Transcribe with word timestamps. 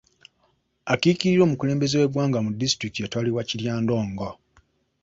Akiikirira 0.93 1.41
omukulembeze 1.45 1.95
w'eggwanga 1.99 2.37
mu 2.45 2.49
disitulikiti 2.59 3.01
yatwalibwa 3.03 3.41
Kiryandongo. 3.49 4.29